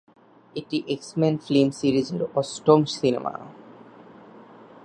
[0.55, 3.33] এটি X Men film series এর অষ্টম সিনেমা।